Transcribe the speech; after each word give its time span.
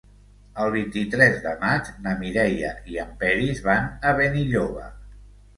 El 0.61 0.71
vint-i-tres 0.75 1.35
de 1.43 1.51
maig 1.65 1.91
na 2.07 2.15
Mireia 2.23 2.71
i 2.95 2.97
en 3.05 3.13
Peris 3.25 3.63
van 3.71 3.87
a 4.11 4.15
Benilloba. 4.23 4.91